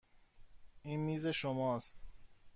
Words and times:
این 0.83 0.99
میز 0.99 1.25
شماست. 1.27 1.97